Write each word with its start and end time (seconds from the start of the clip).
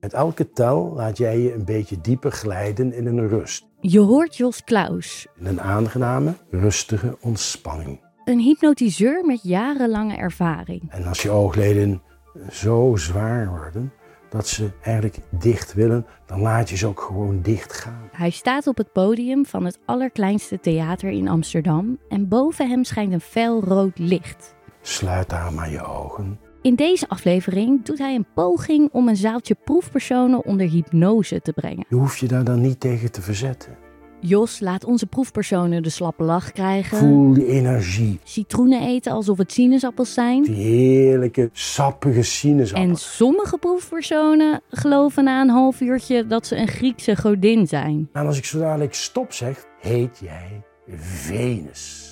Met 0.00 0.12
elke 0.12 0.52
tel 0.52 0.92
laat 0.94 1.16
jij 1.18 1.38
je 1.38 1.54
een 1.54 1.64
beetje 1.64 2.00
dieper 2.00 2.32
glijden 2.32 2.92
in 2.92 3.06
een 3.06 3.28
rust. 3.28 3.66
Je 3.80 4.00
hoort 4.00 4.36
Jos 4.36 4.64
Klaus, 4.64 5.26
In 5.38 5.46
een 5.46 5.60
aangename, 5.60 6.34
rustige 6.50 7.16
ontspanning. 7.20 8.00
een 8.24 8.38
hypnotiseur 8.38 9.24
met 9.24 9.42
jarenlange 9.42 10.16
ervaring. 10.16 10.82
En 10.90 11.04
als 11.04 11.22
je 11.22 11.30
oogleden 11.30 12.02
zo 12.50 12.92
zwaar 12.96 13.48
worden 13.48 13.92
dat 14.28 14.48
ze 14.48 14.70
eigenlijk 14.82 15.18
dicht 15.30 15.74
willen, 15.74 16.06
dan 16.26 16.40
laat 16.40 16.68
je 16.70 16.76
ze 16.76 16.86
ook 16.86 17.00
gewoon 17.00 17.42
dicht 17.42 17.72
gaan. 17.72 18.08
Hij 18.12 18.30
staat 18.30 18.66
op 18.66 18.76
het 18.76 18.92
podium 18.92 19.46
van 19.46 19.64
het 19.64 19.78
allerkleinste 19.84 20.60
theater 20.60 21.10
in 21.10 21.28
Amsterdam 21.28 21.98
en 22.08 22.28
boven 22.28 22.68
hem 22.68 22.84
schijnt 22.84 23.12
een 23.12 23.20
fel 23.20 23.64
rood 23.64 23.98
licht. 23.98 24.54
Sluit 24.82 25.28
daar 25.28 25.52
maar 25.52 25.70
je 25.70 25.84
ogen. 25.84 26.38
In 26.66 26.74
deze 26.74 27.08
aflevering 27.08 27.84
doet 27.84 27.98
hij 27.98 28.14
een 28.14 28.26
poging 28.34 28.88
om 28.92 29.08
een 29.08 29.16
zaaltje 29.16 29.56
proefpersonen 29.64 30.44
onder 30.44 30.68
hypnose 30.68 31.40
te 31.40 31.52
brengen. 31.52 31.86
Je 31.88 31.94
hoeft 31.94 32.18
je 32.18 32.26
daar 32.28 32.44
dan 32.44 32.60
niet 32.60 32.80
tegen 32.80 33.12
te 33.12 33.22
verzetten. 33.22 33.76
Jos 34.20 34.60
laat 34.60 34.84
onze 34.84 35.06
proefpersonen 35.06 35.82
de 35.82 35.88
slappe 35.90 36.22
lach 36.22 36.52
krijgen, 36.52 36.98
Voel 36.98 37.34
die 37.34 37.46
energie. 37.46 38.18
citroenen 38.24 38.82
eten 38.82 39.12
alsof 39.12 39.38
het 39.38 39.52
sinaasappels 39.52 40.14
zijn. 40.14 40.42
Die 40.42 40.54
heerlijke, 40.54 41.48
sappige 41.52 42.22
sinaasappel. 42.22 42.88
En 42.88 42.96
sommige 42.96 43.58
proefpersonen 43.58 44.60
geloven 44.70 45.24
na 45.24 45.40
een 45.40 45.50
half 45.50 45.80
uurtje 45.80 46.26
dat 46.26 46.46
ze 46.46 46.56
een 46.56 46.68
Griekse 46.68 47.16
godin 47.16 47.66
zijn. 47.66 48.08
En 48.12 48.26
als 48.26 48.38
ik 48.38 48.44
zo 48.44 48.58
dadelijk 48.58 48.94
stop 48.94 49.32
zeg, 49.32 49.64
heet 49.80 50.18
jij 50.18 50.62
Venus. 50.96 52.04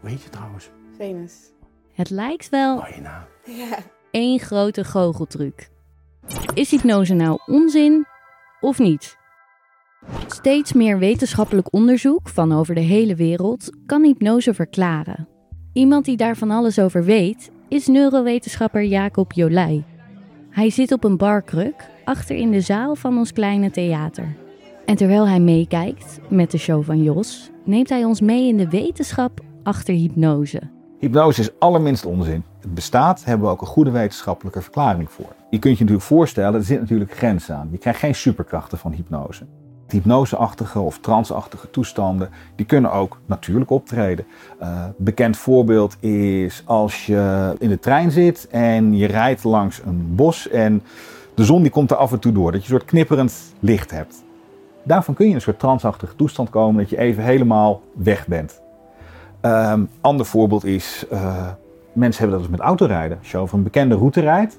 Weet 0.00 0.22
je 0.22 0.28
trouwens? 0.28 0.70
Venus. 0.96 1.32
Het 1.92 2.10
lijkt 2.10 2.48
wel 2.48 2.76
Mooie 2.76 3.00
naam. 3.00 3.24
Ja. 3.44 3.78
Één 4.10 4.38
grote 4.38 4.84
goocheltruc. 4.84 5.70
Is 6.54 6.70
hypnose 6.70 7.14
nou 7.14 7.38
onzin 7.46 8.06
of 8.60 8.78
niet? 8.78 9.16
Steeds 10.26 10.72
meer 10.72 10.98
wetenschappelijk 10.98 11.72
onderzoek 11.72 12.28
van 12.28 12.52
over 12.52 12.74
de 12.74 12.80
hele 12.80 13.14
wereld 13.14 13.76
kan 13.86 14.02
hypnose 14.02 14.54
verklaren. 14.54 15.28
Iemand 15.72 16.04
die 16.04 16.16
daar 16.16 16.36
van 16.36 16.50
alles 16.50 16.78
over 16.78 17.04
weet 17.04 17.50
is 17.68 17.86
neurowetenschapper 17.86 18.84
Jacob 18.84 19.32
Jolij. 19.32 19.84
Hij 20.50 20.70
zit 20.70 20.92
op 20.92 21.04
een 21.04 21.16
barkruk 21.16 21.90
achter 22.04 22.36
in 22.36 22.50
de 22.50 22.60
zaal 22.60 22.94
van 22.94 23.18
ons 23.18 23.32
kleine 23.32 23.70
theater. 23.70 24.36
En 24.84 24.96
terwijl 24.96 25.28
hij 25.28 25.40
meekijkt 25.40 26.20
met 26.28 26.50
de 26.50 26.58
show 26.58 26.84
van 26.84 27.02
Jos, 27.02 27.50
neemt 27.64 27.88
hij 27.88 28.04
ons 28.04 28.20
mee 28.20 28.48
in 28.48 28.56
de 28.56 28.68
wetenschap 28.68 29.40
achter 29.62 29.94
hypnose. 29.94 30.77
Hypnose 30.98 31.40
is 31.40 31.50
allerminst 31.58 32.06
onzin. 32.06 32.44
Het 32.60 32.74
bestaat, 32.74 33.24
hebben 33.24 33.46
we 33.46 33.52
ook 33.52 33.60
een 33.60 33.66
goede 33.66 33.90
wetenschappelijke 33.90 34.62
verklaring 34.62 35.10
voor. 35.10 35.32
Je 35.50 35.58
kunt 35.58 35.78
je 35.78 35.84
natuurlijk 35.84 36.08
voorstellen, 36.08 36.54
er 36.54 36.64
zit 36.64 36.80
natuurlijk 36.80 37.16
grenzen 37.16 37.56
aan. 37.56 37.68
Je 37.70 37.78
krijgt 37.78 37.98
geen 37.98 38.14
superkrachten 38.14 38.78
van 38.78 38.92
hypnose. 38.92 39.46
Hypnoseachtige 39.88 40.80
of 40.80 40.98
transachtige 40.98 41.70
toestanden, 41.70 42.30
die 42.56 42.66
kunnen 42.66 42.92
ook 42.92 43.20
natuurlijk 43.26 43.70
optreden. 43.70 44.26
Uh, 44.60 44.84
bekend 44.96 45.36
voorbeeld 45.36 46.02
is 46.02 46.62
als 46.64 47.06
je 47.06 47.54
in 47.58 47.68
de 47.68 47.78
trein 47.78 48.10
zit 48.10 48.46
en 48.50 48.96
je 48.96 49.06
rijdt 49.06 49.44
langs 49.44 49.80
een 49.84 50.14
bos 50.14 50.48
en 50.48 50.82
de 51.34 51.44
zon 51.44 51.62
die 51.62 51.70
komt 51.70 51.90
er 51.90 51.96
af 51.96 52.12
en 52.12 52.18
toe 52.18 52.32
door. 52.32 52.52
Dat 52.52 52.64
je 52.64 52.72
een 52.72 52.78
soort 52.78 52.90
knipperend 52.90 53.54
licht 53.58 53.90
hebt. 53.90 54.24
Daarvan 54.84 55.14
kun 55.14 55.24
je 55.24 55.30
in 55.30 55.36
een 55.36 55.42
soort 55.42 55.58
transachtige 55.58 56.16
toestand 56.16 56.50
komen 56.50 56.80
dat 56.80 56.90
je 56.90 56.98
even 56.98 57.22
helemaal 57.22 57.82
weg 57.94 58.26
bent. 58.26 58.60
Um, 59.42 59.90
ander 60.00 60.26
voorbeeld 60.26 60.64
is, 60.64 61.04
uh, 61.12 61.46
mensen 61.92 62.20
hebben 62.20 62.38
dat 62.38 62.48
dus 62.48 62.58
met 62.58 62.66
autorijden. 62.66 63.18
Als 63.18 63.30
je 63.30 63.36
over 63.36 63.56
een 63.56 63.62
bekende 63.62 63.94
route 63.94 64.20
rijdt, 64.20 64.58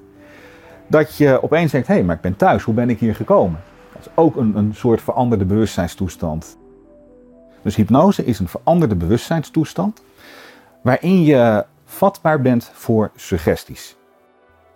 dat 0.87 1.17
je 1.17 1.43
opeens 1.43 1.71
denkt, 1.71 1.87
hé, 1.87 1.93
hey, 1.93 2.03
maar 2.03 2.15
ik 2.15 2.21
ben 2.21 2.35
thuis, 2.35 2.63
hoe 2.63 2.73
ben 2.73 2.89
ik 2.89 2.99
hier 2.99 3.15
gekomen? 3.15 3.59
Dat 3.93 4.01
is 4.01 4.11
ook 4.15 4.35
een, 4.35 4.57
een 4.57 4.75
soort 4.75 5.01
veranderde 5.01 5.45
bewustzijnstoestand. 5.45 6.57
Dus 7.61 7.75
hypnose 7.75 8.25
is 8.25 8.39
een 8.39 8.47
veranderde 8.47 8.95
bewustzijnstoestand, 8.95 10.01
waarin 10.81 11.23
je 11.23 11.65
vatbaar 11.85 12.41
bent 12.41 12.71
voor 12.73 13.11
suggesties. 13.15 13.97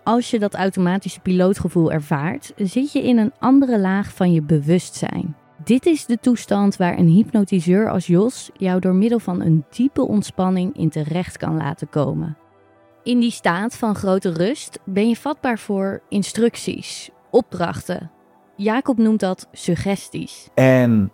Als 0.02 0.30
je 0.30 0.38
dat 0.38 0.54
automatische 0.54 1.20
pilootgevoel 1.20 1.92
ervaart, 1.92 2.52
zit 2.56 2.92
je 2.92 3.02
in 3.02 3.18
een 3.18 3.32
andere 3.38 3.78
laag 3.78 4.14
van 4.14 4.32
je 4.32 4.42
bewustzijn. 4.42 5.36
Dit 5.64 5.86
is 5.86 6.06
de 6.06 6.18
toestand 6.20 6.76
waar 6.76 6.98
een 6.98 7.06
hypnotiseur 7.06 7.90
als 7.90 8.06
Jos 8.06 8.50
jou 8.56 8.80
door 8.80 8.94
middel 8.94 9.18
van 9.18 9.40
een 9.40 9.64
diepe 9.70 10.06
ontspanning 10.06 10.76
in 10.76 10.90
terecht 10.90 11.36
kan 11.36 11.56
laten 11.56 11.88
komen. 11.88 12.36
In 13.02 13.20
die 13.20 13.30
staat 13.30 13.76
van 13.76 13.94
grote 13.94 14.32
rust 14.32 14.78
ben 14.84 15.08
je 15.08 15.16
vatbaar 15.16 15.58
voor 15.58 16.02
instructies, 16.08 17.10
opdrachten. 17.30 18.10
Jacob 18.56 18.98
noemt 18.98 19.20
dat 19.20 19.48
suggesties. 19.52 20.48
En 20.54 21.12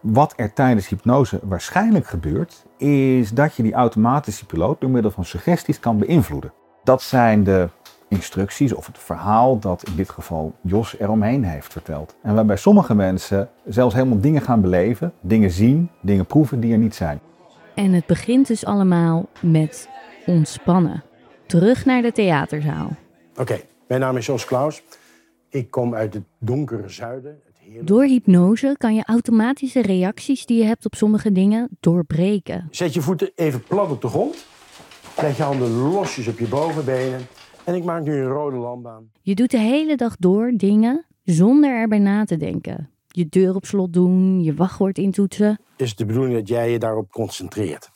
wat 0.00 0.32
er 0.36 0.52
tijdens 0.52 0.88
hypnose 0.88 1.40
waarschijnlijk 1.42 2.06
gebeurt, 2.06 2.64
is 2.78 3.30
dat 3.30 3.54
je 3.54 3.62
die 3.62 3.74
automatische 3.74 4.46
piloot 4.46 4.80
door 4.80 4.90
middel 4.90 5.10
van 5.10 5.24
suggesties 5.24 5.80
kan 5.80 5.98
beïnvloeden. 5.98 6.52
Dat 6.84 7.02
zijn 7.02 7.44
de 7.44 7.68
instructies 8.08 8.72
of 8.72 8.86
het 8.86 8.98
verhaal 8.98 9.58
dat 9.58 9.82
in 9.88 9.96
dit 9.96 10.10
geval 10.10 10.54
Jos 10.60 10.98
eromheen 10.98 11.44
heeft 11.44 11.72
verteld. 11.72 12.16
En 12.22 12.34
waarbij 12.34 12.56
sommige 12.56 12.94
mensen 12.94 13.48
zelfs 13.64 13.94
helemaal 13.94 14.20
dingen 14.20 14.42
gaan 14.42 14.60
beleven, 14.60 15.12
dingen 15.20 15.50
zien, 15.50 15.90
dingen 16.00 16.26
proeven 16.26 16.60
die 16.60 16.72
er 16.72 16.78
niet 16.78 16.94
zijn. 16.94 17.20
En 17.74 17.92
het 17.92 18.06
begint 18.06 18.46
dus 18.46 18.64
allemaal 18.64 19.28
met 19.40 19.88
ontspannen. 20.26 21.02
Terug 21.46 21.84
naar 21.84 22.02
de 22.02 22.12
theaterzaal. 22.12 22.88
Oké, 23.30 23.40
okay, 23.40 23.64
mijn 23.88 24.00
naam 24.00 24.16
is 24.16 24.26
Jos 24.26 24.44
Klaus. 24.44 24.82
Ik 25.48 25.70
kom 25.70 25.94
uit 25.94 26.14
het 26.14 26.24
donkere 26.38 26.88
zuiden. 26.88 27.40
Het 27.44 27.56
heerlijke... 27.58 27.84
Door 27.84 28.04
hypnose 28.04 28.74
kan 28.78 28.94
je 28.94 29.04
automatische 29.04 29.82
reacties 29.82 30.46
die 30.46 30.58
je 30.58 30.64
hebt 30.64 30.84
op 30.86 30.94
sommige 30.94 31.32
dingen 31.32 31.68
doorbreken. 31.80 32.68
Zet 32.70 32.94
je 32.94 33.00
voeten 33.00 33.30
even 33.34 33.62
plat 33.62 33.90
op 33.90 34.02
de 34.02 34.08
grond. 34.08 34.46
Leg 35.20 35.36
je 35.36 35.42
handen 35.42 35.70
losjes 35.70 36.28
op 36.28 36.38
je 36.38 36.48
bovenbenen. 36.48 37.20
En 37.66 37.74
ik 37.74 37.84
maak 37.84 38.02
nu 38.02 38.16
een 38.16 38.28
rode 38.28 38.56
landbaan. 38.56 39.10
Je 39.22 39.34
doet 39.34 39.50
de 39.50 39.58
hele 39.58 39.96
dag 39.96 40.16
door 40.16 40.52
dingen 40.56 41.06
zonder 41.24 41.70
erbij 41.70 41.98
na 41.98 42.24
te 42.24 42.36
denken. 42.36 42.90
Je 43.06 43.28
deur 43.28 43.54
op 43.54 43.64
slot 43.64 43.92
doen, 43.92 44.42
je 44.42 44.54
wachtwoord 44.54 44.98
intoetsen. 44.98 45.58
Is 45.76 45.96
de 45.96 46.04
bedoeling 46.04 46.34
dat 46.34 46.48
jij 46.48 46.70
je 46.70 46.78
daarop 46.78 47.10
concentreert? 47.10 47.90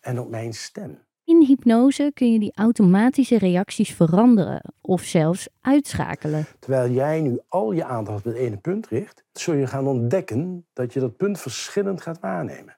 En 0.00 0.20
op 0.20 0.30
mijn 0.30 0.52
stem. 0.52 0.98
In 1.24 1.44
hypnose 1.44 2.10
kun 2.14 2.32
je 2.32 2.38
die 2.38 2.52
automatische 2.54 3.38
reacties 3.38 3.94
veranderen 3.94 4.74
of 4.80 5.02
zelfs 5.02 5.48
uitschakelen. 5.60 6.46
Terwijl 6.58 6.90
jij 6.90 7.20
nu 7.20 7.40
al 7.48 7.72
je 7.72 7.84
aandacht 7.84 8.18
op 8.18 8.24
het 8.24 8.34
ene 8.34 8.56
punt 8.56 8.86
richt, 8.86 9.24
zul 9.32 9.54
je 9.54 9.66
gaan 9.66 9.86
ontdekken 9.86 10.66
dat 10.72 10.92
je 10.92 11.00
dat 11.00 11.16
punt 11.16 11.40
verschillend 11.40 12.02
gaat 12.02 12.20
waarnemen. 12.20 12.76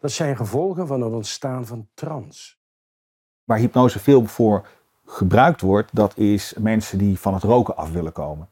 Dat 0.00 0.12
zijn 0.12 0.36
gevolgen 0.36 0.86
van 0.86 1.00
het 1.00 1.12
ontstaan 1.12 1.66
van 1.66 1.88
trance. 1.94 2.56
Waar 3.44 3.58
hypnose 3.58 3.98
veel 3.98 4.24
voor 4.24 4.66
gebruikt 5.08 5.60
wordt, 5.60 5.90
dat 5.92 6.16
is 6.16 6.54
mensen 6.58 6.98
die 6.98 7.18
van 7.18 7.34
het 7.34 7.42
roken 7.42 7.76
af 7.76 7.92
willen 7.92 8.12
komen. 8.12 8.48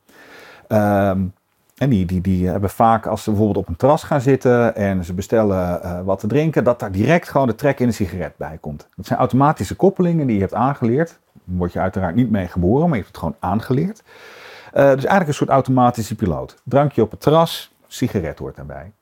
Um, 0.68 1.34
en 1.76 1.88
die, 1.88 2.06
die, 2.06 2.20
die 2.20 2.48
hebben 2.48 2.70
vaak, 2.70 3.06
als 3.06 3.22
ze 3.22 3.30
bijvoorbeeld 3.30 3.64
op 3.64 3.68
een 3.68 3.76
terras 3.76 4.02
gaan 4.02 4.20
zitten 4.20 4.76
en 4.76 5.04
ze 5.04 5.14
bestellen 5.14 5.80
uh, 5.84 6.00
wat 6.00 6.18
te 6.18 6.26
drinken, 6.26 6.64
dat 6.64 6.80
daar 6.80 6.92
direct 6.92 7.28
gewoon 7.28 7.46
de 7.46 7.54
trek 7.54 7.80
in 7.80 7.86
een 7.86 7.92
sigaret 7.92 8.36
bij 8.36 8.58
komt. 8.60 8.88
Dat 8.96 9.06
zijn 9.06 9.18
automatische 9.18 9.76
koppelingen 9.76 10.26
die 10.26 10.34
je 10.34 10.40
hebt 10.40 10.54
aangeleerd. 10.54 11.18
Daar 11.32 11.56
word 11.56 11.72
je 11.72 11.78
uiteraard 11.78 12.14
niet 12.14 12.30
mee 12.30 12.46
geboren, 12.46 12.88
maar 12.88 12.98
je 12.98 13.04
hebt 13.04 13.16
het 13.16 13.16
gewoon 13.16 13.36
aangeleerd. 13.38 14.02
Uh, 14.02 14.72
dus 14.72 14.84
eigenlijk 14.84 15.28
een 15.28 15.34
soort 15.34 15.50
automatische 15.50 16.14
piloot. 16.14 16.56
Drankje 16.64 17.02
op 17.02 17.10
het 17.10 17.20
terras, 17.20 17.74
sigaret 17.86 18.38
hoort 18.38 18.56
daarbij. 18.56 18.92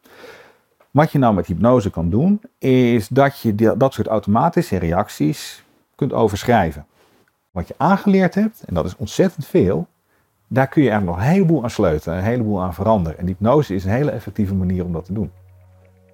Wat 0.91 1.12
je 1.12 1.19
nou 1.19 1.34
met 1.34 1.47
hypnose 1.47 1.91
kan 1.91 2.10
doen, 2.10 2.41
is 2.59 3.09
dat 3.09 3.41
je 3.41 3.54
dat 3.76 3.93
soort 3.93 4.06
automatische 4.06 4.76
reacties 4.76 5.64
kunt 5.94 6.12
overschrijven. 6.12 6.87
Wat 7.54 7.69
je 7.69 7.75
aangeleerd 7.76 8.34
hebt, 8.34 8.62
en 8.66 8.75
dat 8.75 8.84
is 8.84 8.97
ontzettend 8.97 9.47
veel, 9.47 9.87
daar 10.48 10.69
kun 10.69 10.82
je 10.82 10.88
eigenlijk 10.91 11.19
nog 11.19 11.26
een 11.26 11.32
heleboel 11.34 11.62
aan 11.62 11.70
sleutelen, 11.70 12.19
een 12.19 12.25
heleboel 12.25 12.62
aan 12.62 12.75
veranderen. 12.75 13.19
En 13.19 13.26
hypnose 13.26 13.75
is 13.75 13.84
een 13.84 13.90
hele 13.90 14.11
effectieve 14.11 14.55
manier 14.55 14.84
om 14.84 14.93
dat 14.93 15.05
te 15.05 15.12
doen. 15.12 15.31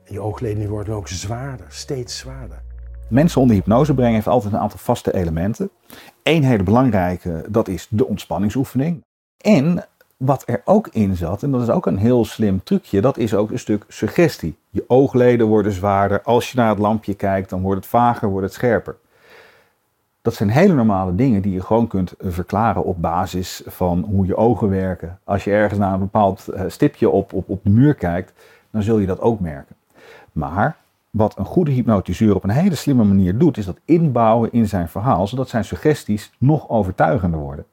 En 0.04 0.12
je 0.12 0.20
oogleden 0.20 0.68
worden 0.68 0.94
ook 0.94 1.08
zwaarder, 1.08 1.66
steeds 1.68 2.18
zwaarder. 2.18 2.62
Mensen 3.08 3.40
onder 3.40 3.56
hypnose 3.56 3.94
brengen 3.94 4.14
heeft 4.14 4.26
altijd 4.26 4.52
een 4.52 4.58
aantal 4.58 4.78
vaste 4.78 5.14
elementen. 5.14 5.70
Eén 6.22 6.44
hele 6.44 6.62
belangrijke, 6.62 7.44
dat 7.48 7.68
is 7.68 7.86
de 7.90 8.06
ontspanningsoefening. 8.06 9.04
En 9.36 9.86
wat 10.16 10.42
er 10.46 10.62
ook 10.64 10.88
in 10.88 11.16
zat, 11.16 11.42
en 11.42 11.50
dat 11.50 11.62
is 11.62 11.70
ook 11.70 11.86
een 11.86 11.98
heel 11.98 12.24
slim 12.24 12.62
trucje, 12.62 13.00
dat 13.00 13.18
is 13.18 13.34
ook 13.34 13.50
een 13.50 13.58
stuk 13.58 13.84
suggestie. 13.88 14.56
Je 14.70 14.84
oogleden 14.86 15.46
worden 15.46 15.72
zwaarder. 15.72 16.22
Als 16.22 16.50
je 16.50 16.56
naar 16.56 16.68
het 16.68 16.78
lampje 16.78 17.14
kijkt, 17.14 17.50
dan 17.50 17.62
wordt 17.62 17.80
het 17.80 17.90
vager, 17.90 18.28
wordt 18.28 18.46
het 18.46 18.54
scherper. 18.54 18.96
Dat 20.22 20.34
zijn 20.34 20.48
hele 20.48 20.74
normale 20.74 21.14
dingen 21.14 21.42
die 21.42 21.52
je 21.52 21.62
gewoon 21.62 21.86
kunt 21.86 22.14
verklaren 22.18 22.84
op 22.84 23.02
basis 23.02 23.62
van 23.66 24.04
hoe 24.10 24.26
je 24.26 24.36
ogen 24.36 24.68
werken. 24.68 25.18
Als 25.24 25.44
je 25.44 25.50
ergens 25.50 25.78
naar 25.78 25.92
een 25.92 25.98
bepaald 25.98 26.48
stipje 26.66 27.10
op, 27.10 27.32
op, 27.32 27.48
op 27.48 27.64
de 27.64 27.70
muur 27.70 27.94
kijkt, 27.94 28.32
dan 28.70 28.82
zul 28.82 28.98
je 28.98 29.06
dat 29.06 29.20
ook 29.20 29.40
merken. 29.40 29.76
Maar 30.32 30.76
wat 31.10 31.38
een 31.38 31.44
goede 31.44 31.70
hypnotiseur 31.70 32.34
op 32.34 32.44
een 32.44 32.50
hele 32.50 32.74
slimme 32.74 33.04
manier 33.04 33.38
doet, 33.38 33.56
is 33.56 33.64
dat 33.64 33.80
inbouwen 33.84 34.52
in 34.52 34.68
zijn 34.68 34.88
verhaal, 34.88 35.26
zodat 35.26 35.48
zijn 35.48 35.64
suggesties 35.64 36.32
nog 36.38 36.68
overtuigender 36.68 37.40
worden. 37.40 37.64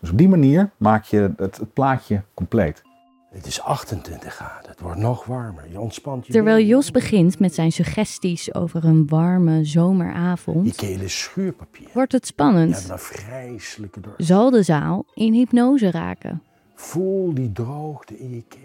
Dus 0.00 0.10
op 0.10 0.18
die 0.18 0.28
manier 0.28 0.70
maak 0.76 1.04
je 1.04 1.32
het, 1.36 1.56
het 1.58 1.72
plaatje 1.72 2.22
compleet. 2.34 2.85
Het 3.36 3.46
is 3.46 3.60
28 3.60 4.34
graden, 4.34 4.70
het 4.70 4.80
wordt 4.80 4.98
nog 4.98 5.24
warmer. 5.24 5.64
Je 5.70 5.80
ontspant 5.80 6.26
je 6.26 6.32
Terwijl. 6.32 6.66
Jos 6.66 6.90
begint 6.90 7.38
met 7.38 7.54
zijn 7.54 7.72
suggesties 7.72 8.54
over 8.54 8.84
een 8.84 9.06
warme 9.08 9.56
Die 9.56 9.66
zomeravond, 9.66 10.74
keel 10.74 11.00
is 11.00 11.20
schuurpapier. 11.20 11.88
wordt 11.92 12.12
het 12.12 12.26
spannend. 12.26 12.88
een 12.90 12.98
vreselijke 12.98 14.00
dorst. 14.00 14.26
Zal 14.26 14.50
de 14.50 14.62
zaal 14.62 15.04
in 15.14 15.32
hypnose 15.32 15.90
raken? 15.90 16.42
Voel 16.74 17.34
die 17.34 17.52
droogte 17.52 18.18
in 18.18 18.34
je 18.34 18.42
keel. 18.48 18.60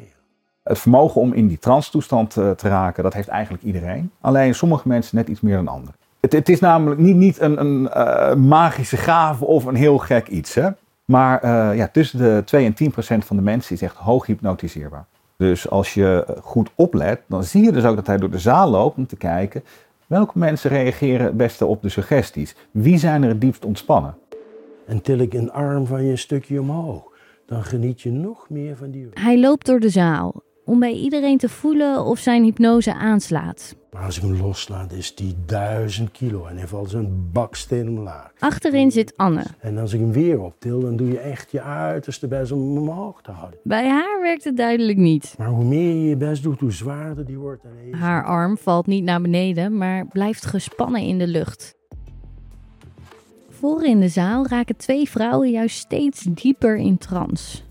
Het 0.63 0.79
vermogen 0.79 1.21
om 1.21 1.33
in 1.33 1.47
die 1.47 1.59
trance-toestand 1.59 2.38
eh, 2.38 2.51
te 2.51 2.68
raken, 2.68 3.03
dat 3.03 3.13
heeft 3.13 3.27
eigenlijk 3.27 3.63
iedereen. 3.63 4.12
Alleen 4.21 4.56
sommige 4.56 4.88
mensen 4.88 5.15
net 5.15 5.27
iets 5.27 5.41
meer 5.41 5.56
dan 5.56 5.68
anderen. 5.68 5.95
Het, 6.19 6.31
het 6.31 6.50
is 6.50 6.59
namelijk 6.59 7.01
niet, 7.01 7.15
niet 7.15 7.39
een, 7.39 7.59
een 7.59 7.89
eh, 7.89 8.35
magische 8.35 8.97
gave 8.97 9.45
of 9.45 9.65
een 9.65 9.75
heel 9.75 9.97
gek 9.97 10.27
iets. 10.27 10.53
Hè? 10.53 10.69
Maar 11.11 11.41
eh, 11.41 11.77
ja, 11.77 11.87
tussen 11.87 12.19
de 12.19 12.41
2 12.45 12.65
en 12.65 12.73
10 12.73 12.91
procent 12.91 13.25
van 13.25 13.35
de 13.35 13.41
mensen 13.41 13.75
is 13.75 13.81
echt 13.81 13.95
hoog 13.95 14.25
hypnotiseerbaar. 14.25 15.05
Dus 15.37 15.69
als 15.69 15.93
je 15.93 16.25
eh, 16.27 16.35
goed 16.41 16.69
oplet, 16.75 17.21
dan 17.27 17.43
zie 17.43 17.63
je 17.63 17.71
dus 17.71 17.83
ook 17.85 17.95
dat 17.95 18.07
hij 18.07 18.17
door 18.17 18.31
de 18.31 18.39
zaal 18.39 18.69
loopt 18.69 18.97
om 18.97 19.07
te 19.07 19.15
kijken 19.15 19.63
welke 20.07 20.39
mensen 20.39 20.69
reageren 20.69 21.25
het 21.25 21.37
beste 21.37 21.65
op 21.65 21.81
de 21.81 21.89
suggesties. 21.89 22.55
Wie 22.71 22.97
zijn 22.97 23.23
er 23.23 23.29
het 23.29 23.41
diepst 23.41 23.65
ontspannen? 23.65 24.15
En 24.85 25.01
til 25.01 25.19
ik 25.19 25.33
een 25.33 25.51
arm 25.51 25.85
van 25.85 26.03
je 26.03 26.11
een 26.11 26.17
stukje 26.17 26.61
omhoog. 26.61 27.03
Dan 27.45 27.63
geniet 27.63 28.01
je 28.01 28.11
nog 28.11 28.49
meer 28.49 28.77
van 28.77 28.91
die. 28.91 29.09
Hij 29.13 29.39
loopt 29.39 29.65
door 29.65 29.79
de 29.79 29.89
zaal 29.89 30.43
om 30.65 30.79
bij 30.79 30.93
iedereen 30.93 31.37
te 31.37 31.49
voelen 31.49 32.05
of 32.05 32.19
zijn 32.19 32.43
hypnose 32.43 32.93
aanslaat. 32.93 33.75
Maar 33.91 34.03
als 34.03 34.17
ik 34.17 34.21
hem 34.23 34.41
loslaat, 34.41 34.91
is 34.91 35.15
die 35.15 35.35
duizend 35.45 36.11
kilo 36.11 36.45
en 36.45 36.57
hij 36.57 36.67
valt 36.67 36.83
als 36.83 36.93
een 36.93 37.29
baksteen 37.31 37.89
omlaag. 37.89 38.31
Achterin 38.39 38.91
zit 38.91 39.17
Anne. 39.17 39.43
En 39.59 39.77
als 39.77 39.93
ik 39.93 39.99
hem 39.99 40.11
weer 40.11 40.41
optil, 40.41 40.79
dan 40.79 40.95
doe 40.95 41.07
je 41.07 41.19
echt 41.19 41.51
je 41.51 41.61
uiterste 41.61 42.27
best 42.27 42.51
om 42.51 42.59
hem 42.59 42.77
omhoog 42.77 43.21
te 43.21 43.31
houden. 43.31 43.59
Bij 43.63 43.89
haar 43.89 44.21
werkt 44.21 44.43
het 44.43 44.57
duidelijk 44.57 44.97
niet. 44.97 45.35
Maar 45.37 45.47
hoe 45.47 45.65
meer 45.65 45.95
je 45.95 46.07
je 46.09 46.17
best 46.17 46.43
doet, 46.43 46.59
hoe 46.59 46.71
zwaarder 46.71 47.25
die 47.25 47.37
wordt. 47.37 47.63
En 47.63 47.99
Haar 47.99 48.25
arm 48.25 48.57
valt 48.57 48.87
niet 48.87 49.03
naar 49.03 49.21
beneden, 49.21 49.77
maar 49.77 50.07
blijft 50.07 50.45
gespannen 50.45 51.01
in 51.01 51.17
de 51.17 51.27
lucht. 51.27 51.75
Voor 53.49 53.83
in 53.83 53.99
de 53.99 54.09
zaal 54.09 54.47
raken 54.47 54.77
twee 54.77 55.09
vrouwen 55.09 55.51
juist 55.51 55.77
steeds 55.77 56.21
dieper 56.29 56.77
in 56.77 56.97
trance. 56.97 57.61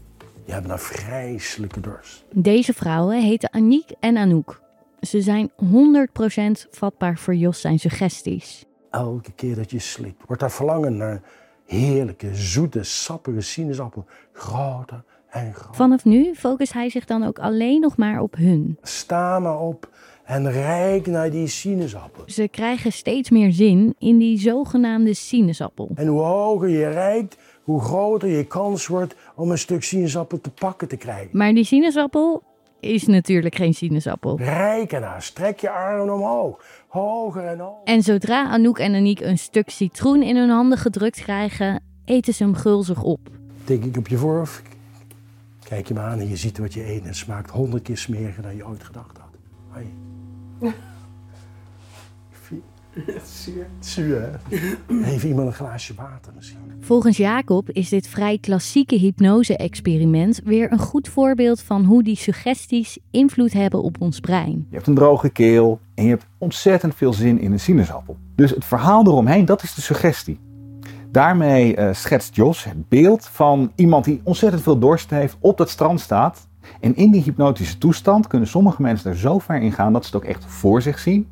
Je 0.51 0.57
hebt 0.57 0.71
een 0.71 0.79
vreselijke 0.79 1.81
dorst. 1.81 2.25
Deze 2.35 2.73
vrouwen 2.73 3.23
heten 3.23 3.51
Aniek 3.51 3.91
en 4.01 4.17
Anouk. 4.17 4.63
Ze 5.01 5.21
zijn 5.21 5.51
100% 5.51 6.69
vatbaar 6.71 7.19
voor 7.19 7.35
Jos 7.35 7.61
zijn 7.61 7.79
suggesties. 7.79 8.65
Elke 8.91 9.33
keer 9.33 9.57
dat 9.57 9.71
je 9.71 9.79
slikt, 9.79 10.23
wordt 10.27 10.43
dat 10.43 10.53
verlangen 10.53 10.97
naar 10.97 11.21
heerlijke, 11.67 12.35
zoete, 12.35 12.83
sappige 12.83 13.41
sinaasappel 13.41 14.05
groter 14.33 15.05
en 15.29 15.55
groter. 15.55 15.75
Vanaf 15.75 16.05
nu 16.05 16.35
focust 16.35 16.73
hij 16.73 16.91
zich 16.91 17.05
dan 17.05 17.25
ook 17.25 17.39
alleen 17.39 17.81
nog 17.81 17.97
maar 17.97 18.21
op 18.21 18.37
hun. 18.37 18.79
Sta 18.83 19.39
maar 19.39 19.61
op 19.61 19.89
en 20.25 20.53
rijk 20.53 21.07
naar 21.07 21.31
die 21.31 21.47
sinaasappel. 21.47 22.23
Ze 22.27 22.49
krijgen 22.49 22.93
steeds 22.93 23.31
meer 23.31 23.53
zin 23.53 23.95
in 23.99 24.19
die 24.19 24.39
zogenaamde 24.39 25.15
sinaasappel. 25.15 25.91
En 25.95 26.07
hoe 26.07 26.21
hoger 26.21 26.69
je 26.69 26.89
reikt, 26.89 27.37
hoe 27.71 27.81
groter 27.81 28.29
je 28.29 28.45
kans 28.45 28.87
wordt 28.87 29.15
om 29.35 29.51
een 29.51 29.59
stuk 29.59 29.83
sinaasappel 29.83 30.41
te 30.41 30.51
pakken 30.51 30.89
te 30.89 30.97
krijgen. 30.97 31.29
Maar 31.33 31.53
die 31.53 31.65
sinaasappel 31.65 32.43
is 32.81 33.07
natuurlijk 33.07 33.55
geen 33.55 33.75
sinaasappel. 33.75 34.39
Rijk 34.39 34.93
ernaar, 34.93 35.23
strek 35.23 35.61
je 35.61 35.71
armen 35.71 36.15
omhoog, 36.15 36.65
hoger 36.89 37.47
en 37.47 37.59
hoger. 37.59 37.85
En 37.85 38.03
zodra 38.03 38.51
Anouk 38.51 38.79
en 38.79 38.95
Aniek 38.95 39.21
een 39.21 39.39
stuk 39.39 39.71
citroen 39.71 40.23
in 40.23 40.37
hun 40.37 40.49
handen 40.49 40.79
gedrukt 40.79 41.21
krijgen, 41.21 41.83
eten 42.05 42.35
ze 42.35 42.43
hem 42.43 42.55
gulzig 42.55 43.03
op. 43.03 43.21
Tik 43.65 43.85
ik 43.85 43.97
op 43.97 44.09
je 44.09 44.17
voorhoofd, 44.17 44.63
kijk 45.69 45.89
je 45.89 45.95
me 45.95 46.01
aan 46.01 46.19
en 46.19 46.29
je 46.29 46.37
ziet 46.37 46.59
wat 46.59 46.75
je 46.75 46.87
eet 46.87 47.01
en 47.01 47.07
het 47.07 47.17
smaakt 47.17 47.51
honderd 47.51 47.83
keer 47.83 47.99
smeriger 47.99 48.43
dan 48.43 48.57
je 48.57 48.67
ooit 48.67 48.85
gedacht 48.85 49.19
had. 49.19 49.31
Hoi. 49.69 50.75
Zuur. 53.25 53.67
Zuur, 53.81 54.21
hè? 54.21 54.57
Heeft 55.03 55.25
iemand 55.25 55.47
een 55.47 55.55
glaasje 55.55 55.95
water 55.95 56.33
misschien? 56.37 56.59
Volgens 56.81 57.17
Jacob 57.17 57.71
is 57.71 57.89
dit 57.89 58.09
vrij 58.09 58.39
klassieke 58.39 58.95
hypnose-experiment 58.95 60.41
weer 60.45 60.73
een 60.73 60.79
goed 60.79 61.09
voorbeeld 61.09 61.61
van 61.63 61.85
hoe 61.85 62.03
die 62.03 62.17
suggesties 62.17 62.99
invloed 63.11 63.53
hebben 63.53 63.83
op 63.83 63.97
ons 64.01 64.21
brein. 64.21 64.67
Je 64.69 64.77
hebt 64.77 64.87
een 64.87 64.95
droge 64.95 65.31
keel 65.31 65.81
en 65.95 66.05
je 66.05 66.11
hebt 66.11 66.27
ontzettend 66.39 66.95
veel 66.95 67.13
zin 67.13 67.41
in 67.41 67.53
een 67.53 67.61
sinaasappel. 67.61 68.17
Dus 68.35 68.51
het 68.51 68.65
verhaal 68.65 69.07
eromheen, 69.07 69.45
dat 69.45 69.63
is 69.63 69.75
de 69.75 69.81
suggestie. 69.81 70.39
Daarmee 71.11 71.77
eh, 71.77 71.95
schetst 71.95 72.35
Jos 72.37 72.65
het 72.65 72.89
beeld 72.89 73.27
van 73.27 73.73
iemand 73.75 74.05
die 74.05 74.21
ontzettend 74.23 74.63
veel 74.63 74.79
dorst 74.79 75.11
heeft, 75.11 75.37
op 75.41 75.59
dat 75.59 75.71
strand 75.71 76.01
staat. 76.01 76.49
En 76.81 76.97
in 76.97 77.11
die 77.11 77.23
hypnotische 77.23 77.79
toestand 77.79 78.27
kunnen 78.27 78.49
sommige 78.49 78.83
mensen 78.83 79.11
er 79.11 79.17
zo 79.17 79.39
ver 79.39 79.63
in 79.63 79.73
gaan 79.73 79.93
dat 79.93 80.05
ze 80.05 80.17
het 80.17 80.23
ook 80.23 80.29
echt 80.29 80.45
voor 80.45 80.83
zich 80.83 80.99
zien. 80.99 81.29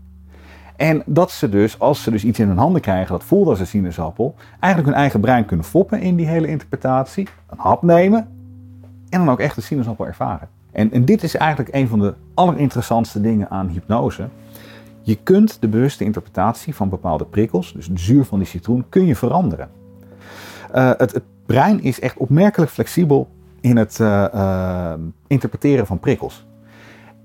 En 0.78 1.02
dat 1.06 1.30
ze 1.30 1.48
dus, 1.48 1.78
als 1.78 2.02
ze 2.02 2.10
dus 2.10 2.24
iets 2.24 2.38
in 2.38 2.48
hun 2.48 2.58
handen 2.58 2.80
krijgen 2.80 3.12
dat 3.12 3.24
voelt 3.24 3.48
als 3.48 3.60
een 3.60 3.66
sinaasappel, 3.66 4.34
eigenlijk 4.60 4.92
hun 4.92 5.02
eigen 5.02 5.20
brein 5.20 5.44
kunnen 5.44 5.66
foppen 5.66 6.00
in 6.00 6.16
die 6.16 6.26
hele 6.26 6.48
interpretatie, 6.48 7.28
een 7.50 7.58
hap 7.58 7.82
nemen 7.82 8.28
en 9.08 9.18
dan 9.18 9.30
ook 9.30 9.40
echt 9.40 9.54
de 9.54 9.60
sinaasappel 9.60 10.06
ervaren. 10.06 10.48
En, 10.72 10.92
en 10.92 11.04
dit 11.04 11.22
is 11.22 11.36
eigenlijk 11.36 11.74
een 11.74 11.88
van 11.88 11.98
de 11.98 12.14
allerinteressantste 12.34 13.20
dingen 13.20 13.50
aan 13.50 13.68
hypnose. 13.68 14.28
Je 15.02 15.18
kunt 15.22 15.60
de 15.60 15.68
bewuste 15.68 16.04
interpretatie 16.04 16.74
van 16.74 16.88
bepaalde 16.88 17.24
prikkels, 17.24 17.72
dus 17.72 17.86
het 17.86 18.00
zuur 18.00 18.24
van 18.24 18.38
die 18.38 18.48
citroen, 18.48 18.84
kun 18.88 19.06
je 19.06 19.16
veranderen. 19.16 19.68
Eh, 20.72 20.90
het, 20.96 21.12
het 21.12 21.24
brein 21.46 21.82
is 21.82 22.00
echt 22.00 22.16
opmerkelijk 22.16 22.70
flexibel 22.70 23.28
in 23.60 23.76
het 23.76 24.00
eh, 24.00 24.24
eh, 24.24 25.00
interpreteren 25.26 25.86
van 25.86 25.98
prikkels. 25.98 26.46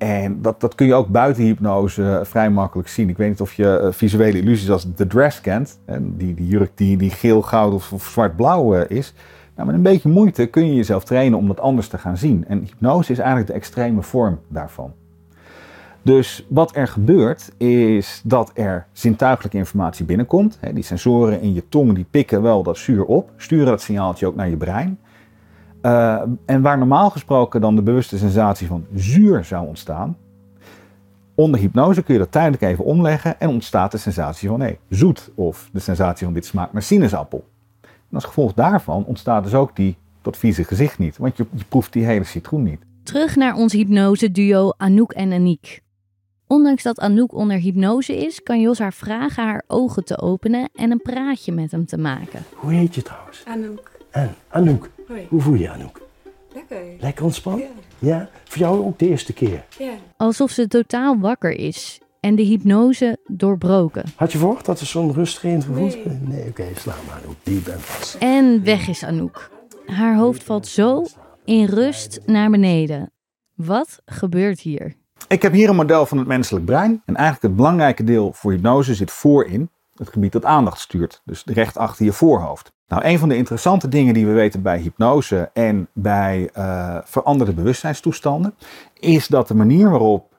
En 0.03 0.41
dat, 0.41 0.61
dat 0.61 0.75
kun 0.75 0.85
je 0.85 0.93
ook 0.93 1.07
buiten 1.07 1.43
hypnose 1.43 2.21
vrij 2.23 2.49
makkelijk 2.49 2.87
zien. 2.87 3.09
Ik 3.09 3.17
weet 3.17 3.29
niet 3.29 3.41
of 3.41 3.53
je 3.53 3.77
eh, 3.77 3.91
visuele 3.91 4.37
illusies 4.37 4.69
als 4.69 4.93
de 4.95 5.07
dress 5.07 5.41
kent. 5.41 5.79
En 5.85 6.17
die, 6.17 6.33
die 6.33 6.47
jurk 6.47 6.71
die, 6.75 6.97
die 6.97 7.09
geel, 7.09 7.41
goud 7.41 7.73
of, 7.73 8.03
zwart-blauw 8.03 8.75
eh, 8.75 8.97
is. 8.97 9.13
Nou, 9.55 9.67
met 9.67 9.75
een 9.75 9.83
beetje 9.83 10.09
moeite 10.09 10.45
kun 10.45 10.65
je 10.65 10.75
jezelf 10.75 11.03
trainen 11.03 11.37
om 11.37 11.47
dat 11.47 11.59
anders 11.59 11.87
te 11.87 11.97
gaan 11.97 12.17
zien. 12.17 12.45
En 12.47 12.59
hypnose 12.59 13.11
is 13.11 13.17
eigenlijk 13.17 13.47
de 13.47 13.53
extreme 13.53 14.01
vorm 14.01 14.39
daarvan. 14.47 14.93
Dus 16.01 16.45
wat 16.49 16.75
er 16.75 16.87
gebeurt 16.87 17.51
is 17.57 18.21
dat 18.23 18.51
er 18.53 18.87
zintuigelijke 18.91 19.57
informatie 19.57 20.05
binnenkomt. 20.05 20.59
Die 20.73 20.83
sensoren 20.83 21.41
in 21.41 21.53
je 21.53 21.69
tong 21.69 21.95
die 21.95 22.05
pikken 22.09 22.41
wel 22.41 22.63
dat 22.63 22.77
zuur 22.77 23.05
op, 23.05 23.31
sturen 23.37 23.65
dat 23.65 23.81
signaaltje 23.81 24.27
ook 24.27 24.35
naar 24.35 24.49
je 24.49 24.57
brein. 24.57 24.99
Uh, 25.85 26.21
en 26.45 26.61
waar 26.61 26.77
normaal 26.77 27.09
gesproken 27.09 27.61
dan 27.61 27.75
de 27.75 27.81
bewuste 27.81 28.17
sensatie 28.17 28.67
van 28.67 28.85
zuur 28.93 29.43
zou 29.43 29.67
ontstaan, 29.67 30.17
onder 31.35 31.59
hypnose 31.59 32.03
kun 32.03 32.13
je 32.13 32.19
dat 32.19 32.31
tijdelijk 32.31 32.63
even 32.63 32.85
omleggen 32.85 33.39
en 33.39 33.49
ontstaat 33.49 33.91
de 33.91 33.97
sensatie 33.97 34.49
van 34.49 34.59
nee, 34.59 34.79
zoet 34.89 35.31
of 35.35 35.69
de 35.73 35.79
sensatie 35.79 36.25
van 36.25 36.33
dit 36.33 36.45
smaakt 36.45 36.73
naar 36.73 36.81
sinaasappel. 36.81 37.45
En 37.81 37.89
als 38.19 38.23
gevolg 38.23 38.53
daarvan 38.53 39.05
ontstaat 39.05 39.43
dus 39.43 39.53
ook 39.53 39.75
die, 39.75 39.97
dat 40.21 40.37
vieze 40.37 40.63
gezicht 40.63 40.97
niet, 40.97 41.17
want 41.17 41.37
je, 41.37 41.45
je 41.51 41.63
proeft 41.69 41.93
die 41.93 42.05
hele 42.05 42.23
citroen 42.23 42.63
niet. 42.63 42.81
Terug 43.03 43.35
naar 43.35 43.55
ons 43.55 43.73
hypnose-duo 43.73 44.73
Anouk 44.77 45.11
en 45.11 45.31
Aniek. 45.31 45.81
Ondanks 46.47 46.83
dat 46.83 46.99
Anouk 46.99 47.33
onder 47.33 47.57
hypnose 47.57 48.25
is, 48.25 48.43
kan 48.43 48.61
Jos 48.61 48.79
haar 48.79 48.93
vragen 48.93 49.43
haar 49.43 49.63
ogen 49.67 50.05
te 50.05 50.21
openen 50.21 50.69
en 50.73 50.91
een 50.91 51.01
praatje 51.01 51.51
met 51.51 51.71
hem 51.71 51.85
te 51.85 51.97
maken. 51.97 52.43
Hoe 52.55 52.73
heet 52.73 52.95
je 52.95 53.01
trouwens? 53.01 53.43
Anouk. 53.47 53.91
En 54.11 54.35
Anouk. 54.47 54.89
Hoi. 55.13 55.27
Hoe 55.29 55.41
voel 55.41 55.53
je 55.53 55.69
Anouk? 55.69 56.01
Lekker. 56.53 56.77
Lekker 56.99 57.23
ontspannen? 57.23 57.67
Ja. 57.99 58.07
Ja? 58.17 58.29
Voor 58.43 58.57
jou 58.57 58.85
ook 58.85 58.99
de 58.99 59.07
eerste 59.07 59.33
keer? 59.33 59.65
Ja. 59.77 59.93
Alsof 60.17 60.51
ze 60.51 60.67
totaal 60.67 61.19
wakker 61.19 61.51
is 61.51 61.99
en 62.19 62.35
de 62.35 62.41
hypnose 62.41 63.17
doorbroken. 63.27 64.03
Had 64.15 64.31
je 64.31 64.37
verwacht 64.37 64.65
dat 64.65 64.79
er 64.79 64.85
zo'n 64.85 65.13
rustgevend 65.13 65.63
gevoel 65.63 65.87
Nee. 65.87 66.19
Nee, 66.21 66.47
oké, 66.47 66.65
sla 66.75 66.93
maar 67.07 67.21
Anouk. 67.23 67.35
Diep 67.43 67.67
en 67.67 67.79
vast. 67.79 68.15
En 68.19 68.63
weg 68.63 68.87
is 68.87 69.03
Anouk. 69.03 69.49
Haar 69.85 70.17
hoofd 70.17 70.43
valt 70.43 70.67
zo 70.67 71.05
in 71.45 71.65
rust 71.65 72.19
naar 72.25 72.49
beneden. 72.49 73.11
Wat 73.55 74.01
gebeurt 74.05 74.59
hier? 74.59 74.95
Ik 75.27 75.41
heb 75.41 75.53
hier 75.53 75.69
een 75.69 75.75
model 75.75 76.05
van 76.05 76.17
het 76.17 76.27
menselijk 76.27 76.65
brein. 76.65 77.01
En 77.05 77.15
eigenlijk 77.15 77.45
het 77.45 77.55
belangrijke 77.55 78.03
deel 78.03 78.33
voor 78.33 78.51
hypnose 78.51 78.95
zit 78.95 79.11
voorin. 79.11 79.69
Het 80.03 80.13
gebied 80.13 80.31
dat 80.31 80.45
aandacht 80.45 80.79
stuurt. 80.79 81.21
Dus 81.25 81.43
recht 81.45 81.77
achter 81.77 82.05
je 82.05 82.13
voorhoofd. 82.13 82.71
Nou, 82.87 83.05
een 83.05 83.19
van 83.19 83.29
de 83.29 83.35
interessante 83.35 83.87
dingen 83.87 84.13
die 84.13 84.25
we 84.25 84.31
weten 84.31 84.61
bij 84.61 84.79
hypnose 84.79 85.49
en 85.53 85.87
bij 85.93 86.49
eh, 86.53 86.97
veranderde 87.03 87.53
bewustzijnstoestanden, 87.53 88.55
is 88.93 89.27
dat 89.27 89.47
de 89.47 89.55
manier 89.55 89.89
waarop 89.89 90.33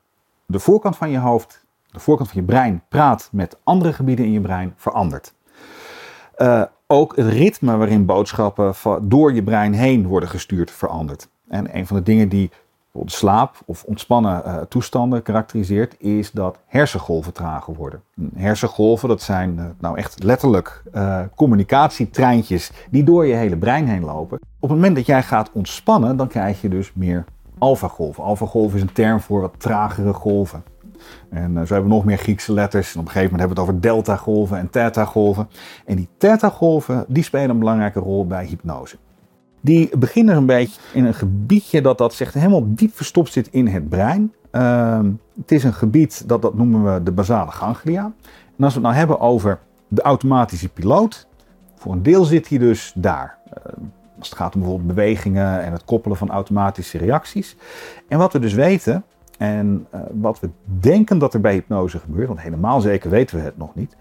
de 0.45 0.59
voorkant 0.59 0.97
van 0.97 1.09
je 1.09 1.17
hoofd, 1.17 1.65
de 1.91 1.99
voorkant 1.99 2.29
van 2.29 2.41
je 2.41 2.47
brein 2.47 2.83
praat 2.89 3.29
met 3.31 3.57
andere 3.63 3.93
gebieden 3.93 4.25
in 4.25 4.31
je 4.31 4.41
brein 4.41 4.73
verandert. 4.77 5.33
Eh, 6.35 6.63
ook 6.87 7.15
het 7.15 7.27
ritme 7.27 7.77
waarin 7.77 8.05
boodschappen 8.05 8.73
door 9.01 9.33
je 9.33 9.43
brein 9.43 9.73
heen 9.73 10.07
worden 10.07 10.29
gestuurd 10.29 10.71
verandert. 10.71 11.29
En 11.47 11.77
een 11.77 11.87
van 11.87 11.97
de 11.97 12.03
dingen 12.03 12.29
die 12.29 12.51
slaap 13.05 13.55
of 13.65 13.83
ontspannen 13.83 14.43
uh, 14.45 14.57
toestanden 14.57 15.21
karakteriseert, 15.21 15.95
is 15.97 16.31
dat 16.31 16.57
hersengolven 16.65 17.33
trager 17.33 17.73
worden. 17.73 18.01
Hersengolven, 18.35 19.09
dat 19.09 19.21
zijn 19.21 19.55
uh, 19.57 19.65
nou 19.79 19.97
echt 19.97 20.23
letterlijk 20.23 20.83
uh, 20.93 21.19
communicatietreintjes 21.35 22.71
die 22.91 23.03
door 23.03 23.25
je 23.25 23.33
hele 23.33 23.57
brein 23.57 23.87
heen 23.87 24.03
lopen. 24.03 24.39
Op 24.59 24.69
het 24.69 24.77
moment 24.77 24.95
dat 24.95 25.05
jij 25.05 25.23
gaat 25.23 25.51
ontspannen, 25.53 26.17
dan 26.17 26.27
krijg 26.27 26.61
je 26.61 26.69
dus 26.69 26.91
meer 26.93 27.25
alfagolven. 27.57 28.23
Alfagolf 28.23 28.75
is 28.75 28.81
een 28.81 28.93
term 28.93 29.19
voor 29.19 29.41
wat 29.41 29.53
tragere 29.57 30.13
golven. 30.13 30.63
En 31.29 31.51
zo 31.51 31.73
hebben 31.73 31.91
we 31.91 31.95
nog 31.95 32.05
meer 32.05 32.17
Griekse 32.17 32.53
letters. 32.53 32.93
En 32.93 32.99
op 32.99 33.05
een 33.05 33.11
gegeven 33.11 33.31
moment 33.31 33.49
hebben 33.49 33.65
we 33.73 33.81
het 33.81 33.89
over 33.91 34.03
delta-golven 34.05 34.57
en 34.57 34.69
theta-golven. 34.69 35.47
En 35.85 35.95
die 35.95 36.09
theta-golven 36.17 37.05
die 37.07 37.23
spelen 37.23 37.49
een 37.49 37.59
belangrijke 37.59 37.99
rol 37.99 38.27
bij 38.27 38.45
hypnose. 38.45 38.97
Die 39.65 39.97
beginnen 39.97 40.35
een 40.35 40.45
beetje 40.45 40.79
in 40.93 41.05
een 41.05 41.13
gebiedje 41.13 41.81
dat, 41.81 41.97
dat 41.97 42.13
zegt 42.13 42.33
helemaal 42.33 42.63
diep 42.65 42.95
verstopt 42.95 43.31
zit 43.31 43.47
in 43.51 43.67
het 43.67 43.89
brein. 43.89 44.33
Uh, 44.51 44.99
het 45.35 45.51
is 45.51 45.63
een 45.63 45.73
gebied 45.73 46.27
dat, 46.27 46.41
dat 46.41 46.55
noemen 46.55 46.93
we 46.93 47.03
de 47.03 47.11
basale 47.11 47.51
ganglia. 47.51 48.03
En 48.57 48.63
als 48.63 48.73
we 48.73 48.79
het 48.79 48.87
nou 48.87 48.95
hebben 48.95 49.19
over 49.19 49.59
de 49.87 50.01
automatische 50.01 50.69
piloot, 50.69 51.27
voor 51.75 51.93
een 51.93 52.03
deel 52.03 52.23
zit 52.23 52.49
hij 52.49 52.57
dus 52.57 52.91
daar. 52.95 53.37
Uh, 53.47 53.73
als 54.17 54.29
het 54.29 54.37
gaat 54.37 54.53
om 54.53 54.59
bijvoorbeeld 54.59 54.95
bewegingen 54.95 55.63
en 55.63 55.71
het 55.71 55.85
koppelen 55.85 56.17
van 56.17 56.29
automatische 56.29 56.97
reacties. 56.97 57.55
En 58.07 58.17
wat 58.17 58.33
we 58.33 58.39
dus 58.39 58.53
weten, 58.53 59.03
en 59.37 59.87
uh, 59.93 60.01
wat 60.13 60.39
we 60.39 60.49
denken 60.63 61.17
dat 61.17 61.33
er 61.33 61.41
bij 61.41 61.53
hypnose 61.53 61.99
gebeurt, 61.99 62.27
want 62.27 62.41
helemaal 62.41 62.81
zeker 62.81 63.09
weten 63.09 63.37
we 63.37 63.43
het 63.43 63.57
nog 63.57 63.75
niet, 63.75 63.95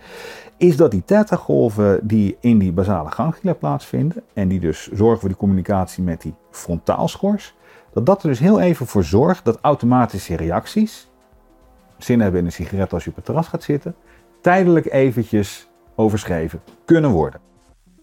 is 0.57 0.77
dat 0.77 0.91
die 0.91 1.05
theta-golven 1.05 2.07
die 2.07 2.37
in 2.41 2.59
die 2.59 2.73
basale 2.73 3.11
ganglia 3.11 3.53
plaatsvinden 3.53 4.23
en 4.33 4.49
die 4.49 4.61
dus 4.61 4.91
zorgen 4.93 5.21
voor 5.21 5.29
die 5.29 5.39
communicatie 5.39 6.03
met 6.03 6.23
die 6.23 6.35
frontaalschors, 6.51 7.55
dat 7.93 8.07
dat 8.07 8.23
er 8.23 8.29
dus 8.29 8.39
heel 8.39 8.61
even 8.61 8.87
voor 8.87 9.05
zorgt 9.05 9.45
dat 9.45 9.59
automatische 9.61 10.37
reacties, 10.37 11.11
zin 11.99 12.21
hebben 12.21 12.41
in 12.41 12.47
een 12.47 12.53
sigaret 12.53 12.93
als 12.93 13.05
je 13.05 13.11
op 13.11 13.17
het 13.17 13.25
terras 13.25 13.49
gaat 13.49 13.63
zitten, 13.63 13.95
tijdelijk 14.41 14.93
eventjes 14.93 15.71
overschreven 15.95 16.61
kunnen 16.85 17.11
worden. 17.11 17.41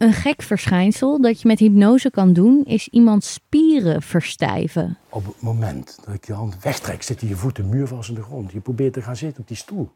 Een 0.02 0.14
gek 0.14 0.42
verschijnsel 0.42 1.22
dat 1.22 1.42
je 1.42 1.48
met 1.48 1.60
hypnose 1.60 2.12
kan 2.12 2.34
doen, 2.34 2.64
is 2.66 2.88
iemand 2.88 3.24
spieren 3.24 4.02
verstijven. 4.02 4.98
Op 5.10 5.26
het 5.26 5.42
moment 5.42 6.00
dat 6.06 6.14
ik 6.16 6.26
je 6.26 6.34
hand 6.34 6.64
wegtrek, 6.64 7.04
zitten 7.04 7.28
je 7.28 7.36
voeten 7.36 7.70
muurvast 7.70 8.10
in 8.10 8.16
de 8.16 8.22
grond. 8.22 8.52
Je 8.52 8.60
probeert 8.60 8.94
te 8.94 9.02
gaan 9.02 9.16
zitten 9.16 9.42
op 9.42 9.48
die 9.48 9.58
stoel. 9.58 9.90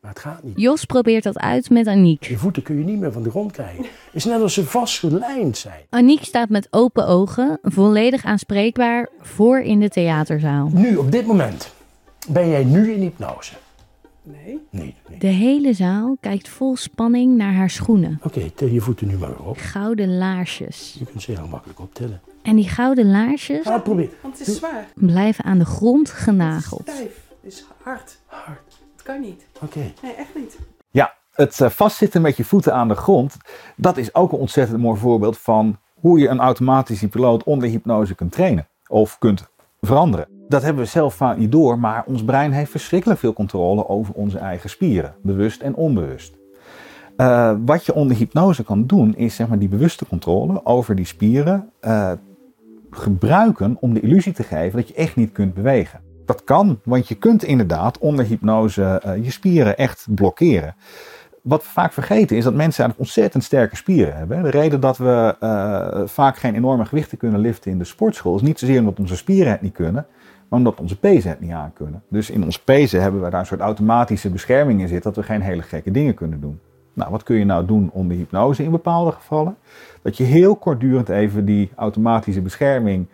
Maar 0.00 0.10
het 0.10 0.20
gaat 0.20 0.42
niet. 0.42 0.60
Jos 0.60 0.84
probeert 0.84 1.22
dat 1.22 1.38
uit 1.38 1.70
met 1.70 1.86
Aniek. 1.86 2.24
Je 2.24 2.38
voeten 2.38 2.62
kun 2.62 2.78
je 2.78 2.84
niet 2.84 2.98
meer 2.98 3.12
van 3.12 3.22
de 3.22 3.30
grond 3.30 3.52
krijgen. 3.52 3.84
Het 3.84 4.14
is 4.14 4.24
net 4.24 4.40
als 4.40 4.54
ze 4.54 4.64
vastgelijnd 4.64 5.56
zijn. 5.56 5.80
Aniek 5.90 6.24
staat 6.24 6.48
met 6.48 6.68
open 6.70 7.06
ogen, 7.06 7.58
volledig 7.62 8.24
aanspreekbaar, 8.24 9.08
voor 9.20 9.60
in 9.60 9.80
de 9.80 9.88
theaterzaal. 9.88 10.70
Nu, 10.72 10.96
op 10.96 11.12
dit 11.12 11.26
moment, 11.26 11.72
ben 12.28 12.48
jij 12.48 12.64
nu 12.64 12.92
in 12.92 13.00
hypnose? 13.00 13.52
Nee. 14.26 14.60
Nee, 14.70 14.94
nee. 15.08 15.18
De 15.18 15.26
hele 15.26 15.72
zaal 15.72 16.16
kijkt 16.20 16.48
vol 16.48 16.76
spanning 16.76 17.36
naar 17.36 17.52
haar 17.52 17.70
schoenen. 17.70 18.20
Oké, 18.22 18.50
til 18.50 18.68
je 18.68 18.80
voeten 18.80 19.06
nu 19.06 19.16
maar 19.18 19.38
op. 19.38 19.56
Gouden 19.58 20.16
laarsjes. 20.18 20.96
Je 20.98 21.04
kunt 21.04 21.22
ze 21.22 21.32
heel 21.32 21.46
makkelijk 21.46 21.80
optillen. 21.80 22.20
En 22.42 22.56
die 22.56 22.68
gouden 22.68 23.10
laarsjes 23.10 23.66
Ga 23.66 23.72
het 23.72 23.82
proberen. 23.82 24.10
Want 24.22 24.38
het 24.38 24.48
is 24.48 24.56
zwaar. 24.56 24.86
blijven 24.94 25.44
aan 25.44 25.58
de 25.58 25.64
grond 25.64 26.10
genageld. 26.10 26.80
Stijf. 26.82 27.24
Het 27.42 27.52
is 27.52 27.64
hard. 27.82 28.18
Hard. 28.26 28.78
Het 28.92 29.02
kan 29.02 29.20
niet. 29.20 29.46
Oké. 29.62 29.92
Nee, 30.02 30.12
echt 30.12 30.34
niet. 30.34 30.58
Ja, 30.90 31.14
het 31.32 31.60
eh, 31.60 31.68
vastzitten 31.70 32.22
met 32.22 32.36
je 32.36 32.44
voeten 32.44 32.74
aan 32.74 32.88
de 32.88 32.94
grond, 32.94 33.36
dat 33.76 33.96
is 33.96 34.14
ook 34.14 34.32
een 34.32 34.38
ontzettend 34.38 34.80
mooi 34.80 34.98
voorbeeld 35.00 35.38
van 35.38 35.78
hoe 35.94 36.18
je 36.18 36.28
een 36.28 36.40
automatische 36.40 37.08
piloot 37.08 37.44
onder 37.44 37.68
hypnose 37.68 38.14
kunt 38.14 38.32
trainen 38.32 38.68
of 38.88 39.18
kunt 39.18 39.48
veranderen. 39.80 40.28
Dat 40.48 40.62
hebben 40.62 40.82
we 40.82 40.90
zelf 40.90 41.14
vaak 41.14 41.36
niet 41.36 41.52
door, 41.52 41.78
maar 41.78 42.04
ons 42.06 42.24
brein 42.24 42.52
heeft 42.52 42.70
verschrikkelijk 42.70 43.20
veel 43.20 43.32
controle 43.32 43.88
over 43.88 44.14
onze 44.14 44.38
eigen 44.38 44.70
spieren, 44.70 45.14
bewust 45.22 45.60
en 45.60 45.74
onbewust. 45.74 46.36
Uh, 47.16 47.54
wat 47.64 47.86
je 47.86 47.94
onder 47.94 48.16
hypnose 48.16 48.64
kan 48.64 48.86
doen, 48.86 49.16
is 49.16 49.34
zeg 49.34 49.48
maar 49.48 49.58
die 49.58 49.68
bewuste 49.68 50.06
controle 50.06 50.64
over 50.64 50.94
die 50.94 51.06
spieren 51.06 51.70
uh, 51.80 52.12
gebruiken 52.90 53.76
om 53.80 53.94
de 53.94 54.00
illusie 54.00 54.32
te 54.32 54.42
geven 54.42 54.78
dat 54.78 54.88
je 54.88 54.94
echt 54.94 55.16
niet 55.16 55.32
kunt 55.32 55.54
bewegen. 55.54 56.00
Dat 56.24 56.44
kan, 56.44 56.80
want 56.84 57.08
je 57.08 57.14
kunt 57.14 57.44
inderdaad 57.44 57.98
onder 57.98 58.24
hypnose 58.24 59.02
uh, 59.06 59.24
je 59.24 59.30
spieren 59.30 59.76
echt 59.76 60.06
blokkeren. 60.10 60.74
Wat 61.42 61.62
we 61.62 61.68
vaak 61.68 61.92
vergeten 61.92 62.36
is 62.36 62.44
dat 62.44 62.54
mensen 62.54 62.84
eigenlijk 62.84 62.98
ontzettend 62.98 63.44
sterke 63.44 63.76
spieren 63.76 64.16
hebben. 64.16 64.42
De 64.42 64.50
reden 64.50 64.80
dat 64.80 64.96
we 64.96 65.34
vaak 66.06 66.36
geen 66.36 66.54
enorme 66.54 66.84
gewichten 66.84 67.18
kunnen 67.18 67.40
liften 67.40 67.70
in 67.70 67.78
de 67.78 67.84
sportschool 67.84 68.36
is 68.36 68.42
niet 68.42 68.58
zozeer 68.58 68.78
omdat 68.78 68.98
onze 68.98 69.16
spieren 69.16 69.52
het 69.52 69.62
niet 69.62 69.72
kunnen, 69.72 70.06
maar 70.48 70.58
omdat 70.58 70.80
onze 70.80 70.98
pezen 70.98 71.30
het 71.30 71.40
niet 71.40 71.52
aan 71.52 71.72
kunnen. 71.72 72.02
Dus 72.10 72.30
in 72.30 72.44
ons 72.44 72.58
pezen 72.58 73.02
hebben 73.02 73.22
we 73.22 73.30
daar 73.30 73.40
een 73.40 73.46
soort 73.46 73.60
automatische 73.60 74.30
bescherming 74.30 74.80
in 74.80 74.88
zitten 74.88 75.12
dat 75.12 75.24
we 75.24 75.32
geen 75.32 75.40
hele 75.40 75.62
gekke 75.62 75.90
dingen 75.90 76.14
kunnen 76.14 76.40
doen. 76.40 76.60
Nou, 76.92 77.10
wat 77.10 77.22
kun 77.22 77.36
je 77.36 77.44
nou 77.44 77.66
doen 77.66 77.90
onder 77.92 78.16
hypnose 78.16 78.62
in 78.62 78.70
bepaalde 78.70 79.12
gevallen? 79.12 79.56
Dat 80.02 80.16
je 80.16 80.24
heel 80.24 80.56
kortdurend 80.56 81.08
even 81.08 81.44
die 81.44 81.70
automatische 81.74 82.42
bescherming 82.42 83.06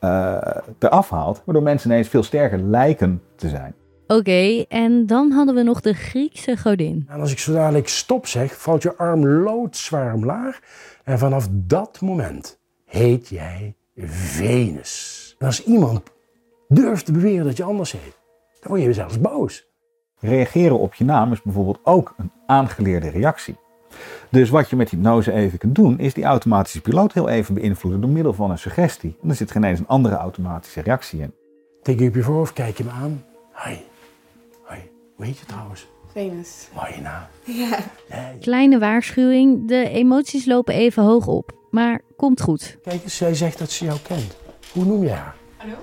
uh, 0.00 0.36
eraf 0.78 1.10
haalt, 1.10 1.42
waardoor 1.44 1.64
mensen 1.64 1.90
ineens 1.90 2.08
veel 2.08 2.22
sterker 2.22 2.58
lijken 2.58 3.22
te 3.34 3.48
zijn. 3.48 3.74
Oké, 4.06 4.18
okay, 4.18 4.66
en 4.68 5.06
dan 5.06 5.30
hadden 5.30 5.54
we 5.54 5.62
nog 5.62 5.80
de 5.80 5.94
Griekse 5.94 6.56
godin. 6.56 7.06
En 7.08 7.20
als 7.20 7.32
ik 7.32 7.38
zo 7.38 7.52
dadelijk 7.52 7.88
stop 7.88 8.26
zeg, 8.26 8.60
valt 8.60 8.82
je 8.82 8.96
arm 8.96 9.26
loodzwaar 9.26 10.14
omlaag. 10.14 10.60
En 11.04 11.18
vanaf 11.18 11.48
dat 11.50 12.00
moment 12.00 12.58
heet 12.84 13.28
jij 13.28 13.74
Venus. 13.96 15.34
En 15.38 15.46
als 15.46 15.64
iemand 15.64 16.02
durft 16.68 17.04
te 17.04 17.12
beweren 17.12 17.44
dat 17.44 17.56
je 17.56 17.64
anders 17.64 17.92
heet, 17.92 18.18
dan 18.60 18.70
word 18.70 18.82
je 18.82 18.92
zelfs 18.92 19.20
boos. 19.20 19.66
Reageren 20.18 20.78
op 20.78 20.94
je 20.94 21.04
naam 21.04 21.32
is 21.32 21.42
bijvoorbeeld 21.42 21.80
ook 21.82 22.14
een 22.16 22.30
aangeleerde 22.46 23.08
reactie. 23.08 23.56
Dus 24.30 24.50
wat 24.50 24.70
je 24.70 24.76
met 24.76 24.90
hypnose 24.90 25.32
even 25.32 25.58
kunt 25.58 25.74
doen, 25.74 25.98
is 25.98 26.14
die 26.14 26.24
automatische 26.24 26.80
piloot 26.80 27.12
heel 27.12 27.28
even 27.28 27.54
beïnvloeden 27.54 28.00
door 28.00 28.10
middel 28.10 28.32
van 28.32 28.50
een 28.50 28.58
suggestie. 28.58 29.16
En 29.22 29.28
er 29.28 29.34
zit 29.34 29.50
geen 29.50 29.64
eens 29.64 29.78
een 29.78 29.86
andere 29.86 30.14
automatische 30.14 30.80
reactie 30.80 31.20
in. 31.20 31.34
Tik 31.82 32.00
je 32.00 32.08
op 32.08 32.14
je 32.14 32.22
voorhoofd, 32.22 32.52
kijk 32.52 32.78
je 32.78 32.84
me 32.84 32.90
aan. 32.90 33.24
Hoi. 33.52 33.84
Hoi. 34.64 34.80
Hoe 35.16 35.24
heet 35.24 35.38
je 35.38 35.46
trouwens? 35.46 35.86
Venus. 36.12 36.68
Mooie 36.74 37.00
naam. 37.02 37.22
Ja. 37.44 37.78
Nee. 38.10 38.38
Kleine 38.40 38.78
waarschuwing, 38.78 39.68
de 39.68 39.88
emoties 39.88 40.46
lopen 40.46 40.74
even 40.74 41.02
hoog 41.02 41.26
op. 41.26 41.54
Maar 41.70 42.00
komt 42.16 42.40
goed. 42.40 42.78
Kijk 42.82 43.02
eens, 43.02 43.16
zij 43.16 43.34
zegt 43.34 43.58
dat 43.58 43.70
ze 43.70 43.84
jou 43.84 43.98
kent. 44.02 44.36
Hoe 44.72 44.84
noem 44.84 45.02
je 45.02 45.10
haar? 45.10 45.34
Hallo? 45.56 45.74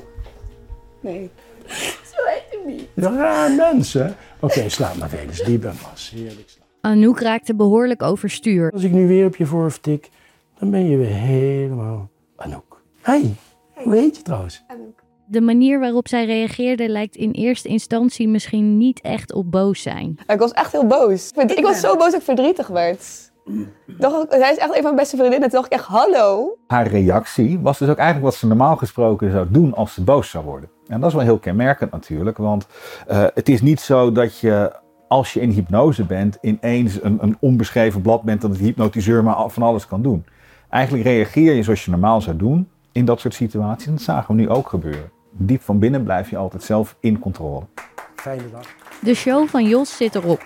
Nee. 1.03 1.29
Zo 2.13 2.25
heet 2.25 2.43
hem 2.49 2.65
niet. 2.65 2.87
Raar 2.95 3.51
mensen. 3.51 4.15
Oké, 4.39 4.53
okay, 4.53 4.69
slaap 4.69 4.95
maar 4.95 5.09
Venus. 5.09 5.43
Diep 5.43 5.63
en 5.65 5.75
vast. 5.75 6.09
Heerlijk 6.09 6.49
slaap. 6.49 6.67
Anouk 6.81 7.19
raakte 7.19 7.55
behoorlijk 7.55 8.01
overstuur. 8.01 8.71
Als 8.71 8.83
ik 8.83 8.91
nu 8.91 9.07
weer 9.07 9.25
op 9.25 9.35
je 9.35 9.45
voorhoofd 9.45 9.83
tik, 9.83 10.09
dan 10.59 10.69
ben 10.71 10.89
je 10.89 10.97
weer 10.97 11.15
helemaal 11.15 12.09
Anouk. 12.35 12.81
Hey, 13.01 13.33
hoe 13.73 13.95
heet 13.95 14.15
je 14.15 14.21
trouwens? 14.21 14.63
Anouk. 14.67 15.03
De 15.25 15.41
manier 15.41 15.79
waarop 15.79 16.07
zij 16.07 16.25
reageerde 16.25 16.89
lijkt 16.89 17.15
in 17.15 17.31
eerste 17.31 17.67
instantie 17.67 18.27
misschien 18.27 18.77
niet 18.77 19.01
echt 19.01 19.33
op 19.33 19.51
boos 19.51 19.81
zijn. 19.81 20.19
Ik 20.27 20.39
was 20.39 20.51
echt 20.51 20.71
heel 20.71 20.85
boos. 20.87 21.31
Ik, 21.31 21.51
ik 21.51 21.63
was 21.63 21.79
zo 21.79 21.95
boos 21.95 22.11
dat 22.11 22.19
ik 22.19 22.21
verdrietig 22.21 22.67
werd. 22.67 23.31
Dacht, 23.97 24.25
hij 24.29 24.51
is 24.51 24.57
echt 24.57 24.69
een 24.69 24.73
van 24.73 24.83
mijn 24.83 24.95
beste 24.95 25.17
vriendinnen. 25.17 25.49
Toen 25.49 25.59
dacht 25.59 25.73
ik 25.73 25.79
echt, 25.79 25.87
hallo. 25.87 26.57
Haar 26.67 26.87
reactie 26.87 27.59
was 27.59 27.77
dus 27.77 27.89
ook 27.89 27.97
eigenlijk 27.97 28.25
wat 28.25 28.35
ze 28.35 28.47
normaal 28.47 28.75
gesproken 28.75 29.31
zou 29.31 29.47
doen 29.49 29.73
als 29.73 29.93
ze 29.93 30.03
boos 30.03 30.29
zou 30.29 30.45
worden. 30.45 30.69
En 30.93 30.99
dat 30.99 31.09
is 31.09 31.15
wel 31.15 31.25
heel 31.25 31.37
kenmerkend 31.39 31.91
natuurlijk, 31.91 32.37
want 32.37 32.67
uh, 33.11 33.25
het 33.33 33.49
is 33.49 33.61
niet 33.61 33.79
zo 33.79 34.11
dat 34.11 34.39
je 34.39 34.81
als 35.07 35.33
je 35.33 35.41
in 35.41 35.49
hypnose 35.49 36.03
bent 36.03 36.37
ineens 36.41 37.03
een, 37.03 37.17
een 37.21 37.37
onbeschreven 37.39 38.01
blad 38.01 38.21
bent 38.23 38.41
dat 38.41 38.51
het 38.51 38.59
hypnotiseur 38.59 39.23
maar 39.23 39.49
van 39.49 39.63
alles 39.63 39.87
kan 39.87 40.01
doen. 40.01 40.25
Eigenlijk 40.69 41.03
reageer 41.03 41.53
je 41.53 41.63
zoals 41.63 41.85
je 41.85 41.91
normaal 41.91 42.21
zou 42.21 42.35
doen 42.35 42.69
in 42.91 43.05
dat 43.05 43.19
soort 43.19 43.33
situaties. 43.33 43.87
En 43.87 43.93
dat 43.93 44.01
zagen 44.01 44.35
we 44.35 44.41
nu 44.41 44.49
ook 44.49 44.69
gebeuren. 44.69 45.11
Diep 45.31 45.61
van 45.61 45.79
binnen 45.79 46.03
blijf 46.03 46.29
je 46.29 46.37
altijd 46.37 46.63
zelf 46.63 46.95
in 46.99 47.19
controle. 47.19 47.63
Fijne 48.15 48.51
dag. 48.51 48.67
De 49.01 49.13
show 49.13 49.47
van 49.47 49.67
Jos 49.67 49.97
zit 49.97 50.15
erop. 50.15 50.43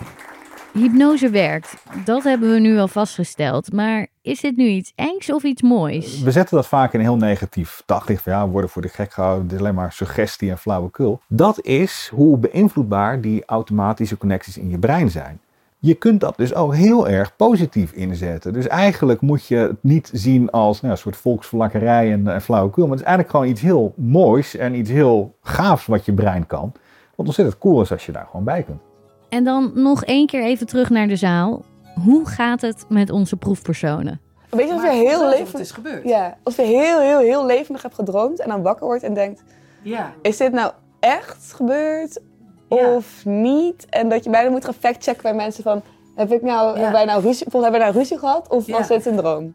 Hypnose 0.72 1.30
werkt, 1.30 1.74
dat 2.04 2.22
hebben 2.22 2.52
we 2.52 2.58
nu 2.58 2.78
al 2.78 2.88
vastgesteld. 2.88 3.72
Maar 3.72 4.06
is 4.22 4.40
dit 4.40 4.56
nu 4.56 4.66
iets 4.66 4.92
engs 4.94 5.32
of 5.32 5.42
iets 5.42 5.62
moois? 5.62 6.20
We 6.20 6.30
zetten 6.30 6.56
dat 6.56 6.66
vaak 6.66 6.92
in 6.92 7.00
heel 7.00 7.16
negatief 7.16 7.82
daglicht. 7.86 8.24
Ja, 8.24 8.44
we 8.44 8.50
worden 8.50 8.70
voor 8.70 8.82
de 8.82 8.88
gek 8.88 9.12
gehouden. 9.12 9.50
Is 9.50 9.58
alleen 9.58 9.74
maar 9.74 9.92
suggestie 9.92 10.50
en 10.50 10.58
flauwekul. 10.58 11.20
Dat 11.28 11.64
is 11.64 12.10
hoe 12.14 12.38
beïnvloedbaar 12.38 13.20
die 13.20 13.42
automatische 13.46 14.18
connecties 14.18 14.58
in 14.58 14.70
je 14.70 14.78
brein 14.78 15.10
zijn. 15.10 15.40
Je 15.78 15.94
kunt 15.94 16.20
dat 16.20 16.36
dus 16.36 16.54
ook 16.54 16.74
heel 16.74 17.08
erg 17.08 17.36
positief 17.36 17.92
inzetten. 17.92 18.52
Dus 18.52 18.66
eigenlijk 18.66 19.20
moet 19.20 19.46
je 19.46 19.56
het 19.56 19.82
niet 19.82 20.10
zien 20.12 20.50
als 20.50 20.80
nou, 20.80 20.92
een 20.92 20.98
soort 20.98 21.16
volksverlakkerij 21.16 22.12
en, 22.12 22.28
en 22.28 22.42
flauwekul. 22.42 22.82
Maar 22.82 22.96
het 22.96 23.00
is 23.00 23.06
eigenlijk 23.06 23.36
gewoon 23.36 23.52
iets 23.52 23.60
heel 23.60 23.94
moois 23.96 24.56
en 24.56 24.74
iets 24.74 24.90
heel 24.90 25.34
gaafs 25.42 25.86
wat 25.86 26.04
je 26.04 26.12
brein 26.12 26.46
kan. 26.46 26.72
Wat 27.14 27.26
ontzettend 27.26 27.58
cool 27.58 27.80
is 27.80 27.92
als 27.92 28.06
je 28.06 28.12
daar 28.12 28.26
gewoon 28.30 28.44
bij 28.44 28.62
kunt. 28.62 28.80
En 29.28 29.44
dan 29.44 29.70
nog 29.74 30.04
één 30.04 30.26
keer 30.26 30.42
even 30.42 30.66
terug 30.66 30.90
naar 30.90 31.08
de 31.08 31.16
zaal. 31.16 31.64
Hoe 32.04 32.26
gaat 32.28 32.60
het 32.60 32.84
met 32.88 33.10
onze 33.10 33.36
proefpersonen? 33.36 34.20
Weet 34.50 34.66
je, 34.66 34.72
als 34.72 34.82
je 34.82 34.86
Maar 34.88 34.96
heel 34.96 35.28
levendig... 35.28 35.60
is 35.60 35.70
gebeurd. 35.70 36.04
Ja, 36.08 36.36
als 36.42 36.56
je 36.56 36.62
heel, 36.62 37.00
heel, 37.00 37.18
heel 37.18 37.46
levendig 37.46 37.82
hebt 37.82 37.94
gedroomd 37.94 38.40
en 38.40 38.48
dan 38.48 38.62
wakker 38.62 38.86
wordt 38.86 39.02
en 39.02 39.14
denkt... 39.14 39.42
Ja. 39.82 40.12
Is 40.22 40.36
dit 40.36 40.52
nou 40.52 40.72
echt 41.00 41.52
gebeurd 41.52 42.20
Ja. 42.68 42.94
of 42.94 43.24
niet? 43.24 43.86
En 43.88 44.08
dat 44.08 44.24
je 44.24 44.30
bijna 44.30 44.50
moet 44.50 44.64
gaan 44.64 44.74
factchecken 44.74 45.22
bij 45.22 45.34
mensen 45.34 45.62
van... 45.62 45.82
Heb 46.14 46.32
ik 46.32 46.42
nou, 46.42 46.66
Ja. 46.68 46.74
hebben 46.74 46.92
wij 46.92 47.04
nou 47.04 47.22
ruzie, 47.22 47.46
hebben 47.50 47.70
wij 47.70 47.80
nou 47.80 47.92
ruzie 47.92 48.18
gehad 48.18 48.48
of 48.48 48.66
Ja. 48.66 48.78
was 48.78 48.88
dit 48.88 49.06
een 49.06 49.16
droom? 49.16 49.54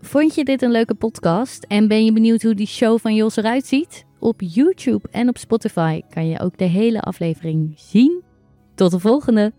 Vond 0.00 0.34
je 0.34 0.44
dit 0.44 0.62
een 0.62 0.70
leuke 0.70 0.94
podcast 0.94 1.64
en 1.68 1.88
ben 1.88 2.04
je 2.04 2.12
benieuwd 2.12 2.42
hoe 2.42 2.54
die 2.54 2.66
show 2.66 2.98
van 2.98 3.14
Jos 3.14 3.36
eruit 3.36 3.66
ziet? 3.66 4.04
Op 4.18 4.40
YouTube 4.40 5.08
en 5.10 5.28
op 5.28 5.38
Spotify 5.38 6.00
kan 6.10 6.28
je 6.28 6.40
ook 6.40 6.58
de 6.58 6.64
hele 6.64 7.00
aflevering 7.00 7.72
zien. 7.76 8.22
Tot 8.74 8.90
de 8.90 8.98
volgende! 8.98 9.52